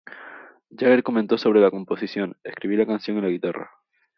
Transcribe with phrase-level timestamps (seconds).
[0.71, 3.69] Jagger comentó sobre la composición: "Escribí la canción en la guitarra.